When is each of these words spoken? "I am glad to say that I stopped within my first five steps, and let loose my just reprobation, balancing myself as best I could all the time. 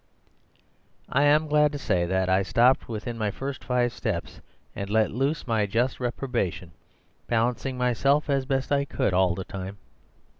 "I 1.11 1.25
am 1.25 1.45
glad 1.47 1.71
to 1.73 1.77
say 1.77 2.07
that 2.07 2.27
I 2.27 2.41
stopped 2.41 2.89
within 2.89 3.19
my 3.19 3.29
first 3.29 3.63
five 3.63 3.93
steps, 3.93 4.41
and 4.75 4.89
let 4.89 5.11
loose 5.11 5.45
my 5.45 5.67
just 5.67 5.99
reprobation, 5.99 6.71
balancing 7.27 7.77
myself 7.77 8.27
as 8.27 8.45
best 8.47 8.71
I 8.71 8.83
could 8.83 9.13
all 9.13 9.35
the 9.35 9.43
time. 9.45 9.77